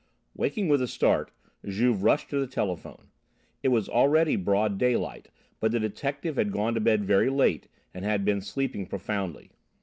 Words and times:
Waking 0.33 0.67
with 0.67 0.81
a 0.81 0.87
start, 0.87 1.29
Juve 1.63 2.01
rushed 2.01 2.31
to 2.31 2.39
the 2.39 2.47
telephone. 2.47 3.09
It 3.61 3.67
was 3.67 3.87
already 3.87 4.35
broad 4.35 4.79
daylight, 4.79 5.27
but 5.59 5.71
the 5.71 5.79
detective 5.79 6.37
had 6.37 6.51
gone 6.51 6.73
to 6.73 6.79
bed 6.79 7.05
very 7.05 7.29
late 7.29 7.67
and 7.93 8.03
had 8.03 8.25
been 8.25 8.41
sleeping 8.41 8.87
profoundly. 8.87 9.51